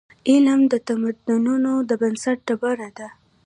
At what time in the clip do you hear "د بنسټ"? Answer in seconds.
1.89-2.37